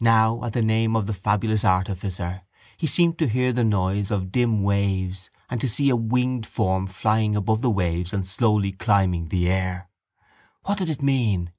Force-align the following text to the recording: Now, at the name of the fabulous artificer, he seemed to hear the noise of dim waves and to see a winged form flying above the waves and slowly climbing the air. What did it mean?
Now, 0.00 0.42
at 0.44 0.54
the 0.54 0.62
name 0.62 0.96
of 0.96 1.04
the 1.04 1.12
fabulous 1.12 1.62
artificer, 1.62 2.40
he 2.78 2.86
seemed 2.86 3.18
to 3.18 3.28
hear 3.28 3.52
the 3.52 3.64
noise 3.64 4.10
of 4.10 4.32
dim 4.32 4.62
waves 4.62 5.28
and 5.50 5.60
to 5.60 5.68
see 5.68 5.90
a 5.90 5.94
winged 5.94 6.46
form 6.46 6.86
flying 6.86 7.36
above 7.36 7.60
the 7.60 7.68
waves 7.68 8.14
and 8.14 8.26
slowly 8.26 8.72
climbing 8.72 9.28
the 9.28 9.46
air. 9.50 9.90
What 10.64 10.78
did 10.78 10.88
it 10.88 11.02
mean? 11.02 11.52